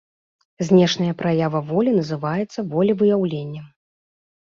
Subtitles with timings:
[0.69, 3.73] Знешняя праява волі называецца волевыяўленнем.